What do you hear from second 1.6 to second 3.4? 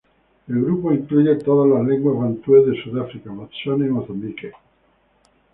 las lenguas bantúes de Sudáfrica,